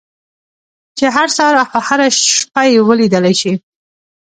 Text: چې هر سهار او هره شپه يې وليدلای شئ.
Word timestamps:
چې 0.97 1.05
هر 1.15 1.27
سهار 1.35 1.55
او 1.75 1.81
هره 1.87 2.07
شپه 2.35 2.63
يې 2.71 2.79
وليدلای 2.89 3.35
شئ. 3.41 3.53